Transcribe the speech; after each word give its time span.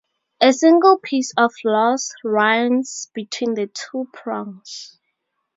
A 0.41 0.51
single 0.51 0.97
piece 0.97 1.31
of 1.37 1.53
floss 1.61 2.11
runs 2.23 3.11
between 3.13 3.53
the 3.53 3.67
two 3.67 4.09
prongs. 4.11 4.97